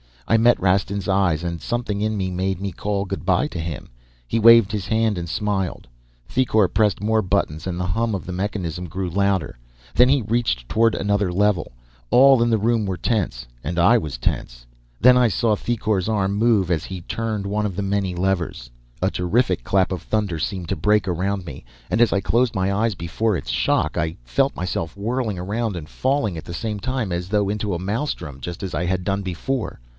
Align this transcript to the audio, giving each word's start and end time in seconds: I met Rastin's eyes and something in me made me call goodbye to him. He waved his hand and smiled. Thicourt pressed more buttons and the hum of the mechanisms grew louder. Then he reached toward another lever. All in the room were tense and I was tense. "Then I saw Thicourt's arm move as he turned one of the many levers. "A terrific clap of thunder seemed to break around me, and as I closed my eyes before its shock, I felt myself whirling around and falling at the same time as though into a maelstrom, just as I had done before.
I 0.27 0.37
met 0.37 0.59
Rastin's 0.61 1.09
eyes 1.09 1.43
and 1.43 1.61
something 1.61 1.99
in 2.01 2.15
me 2.17 2.31
made 2.31 2.61
me 2.61 2.71
call 2.71 3.03
goodbye 3.03 3.47
to 3.47 3.59
him. 3.59 3.89
He 4.27 4.39
waved 4.39 4.71
his 4.71 4.87
hand 4.87 5.17
and 5.17 5.27
smiled. 5.27 5.87
Thicourt 6.27 6.73
pressed 6.73 7.01
more 7.03 7.21
buttons 7.21 7.67
and 7.67 7.77
the 7.79 7.85
hum 7.85 8.15
of 8.15 8.25
the 8.25 8.31
mechanisms 8.31 8.87
grew 8.89 9.09
louder. 9.09 9.59
Then 9.93 10.07
he 10.09 10.21
reached 10.21 10.69
toward 10.69 10.95
another 10.95 11.33
lever. 11.33 11.65
All 12.11 12.41
in 12.41 12.49
the 12.49 12.57
room 12.57 12.85
were 12.85 12.97
tense 12.97 13.45
and 13.63 13.77
I 13.77 13.97
was 13.97 14.17
tense. 14.17 14.65
"Then 15.01 15.17
I 15.17 15.27
saw 15.27 15.53
Thicourt's 15.53 16.07
arm 16.09 16.33
move 16.33 16.71
as 16.71 16.85
he 16.85 17.01
turned 17.01 17.45
one 17.45 17.65
of 17.65 17.75
the 17.75 17.83
many 17.83 18.15
levers. 18.15 18.71
"A 19.01 19.11
terrific 19.11 19.65
clap 19.65 19.91
of 19.91 20.01
thunder 20.01 20.39
seemed 20.39 20.69
to 20.69 20.77
break 20.77 21.09
around 21.09 21.45
me, 21.45 21.65
and 21.89 21.99
as 21.99 22.13
I 22.13 22.21
closed 22.21 22.55
my 22.55 22.73
eyes 22.73 22.95
before 22.95 23.35
its 23.35 23.49
shock, 23.51 23.97
I 23.97 24.15
felt 24.23 24.55
myself 24.55 24.95
whirling 24.95 25.37
around 25.37 25.75
and 25.75 25.89
falling 25.89 26.37
at 26.37 26.45
the 26.45 26.53
same 26.55 26.79
time 26.79 27.11
as 27.11 27.27
though 27.29 27.49
into 27.49 27.75
a 27.75 27.79
maelstrom, 27.79 28.39
just 28.39 28.63
as 28.63 28.73
I 28.73 28.85
had 28.85 29.03
done 29.03 29.23
before. 29.23 29.81